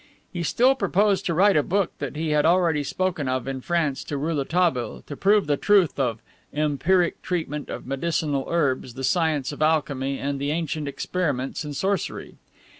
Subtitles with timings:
[0.33, 4.03] He still proposed to write a book that he had already spoken of in France
[4.05, 9.61] to Rouletabille, to prove the truth of "Empiric Treatment of Medicinal Herbs, the Science of
[9.61, 12.37] Alchemy, and the Ancient Experiments in Sorcery."